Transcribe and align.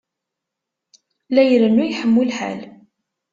La 1.33 1.43
irennu 1.49 1.83
iḥemmu 1.87 2.23
lḥal. 2.29 2.61